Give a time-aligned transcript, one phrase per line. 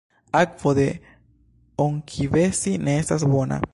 [0.39, 0.85] Akvo de
[1.85, 3.61] Onkivesi ne estas bona.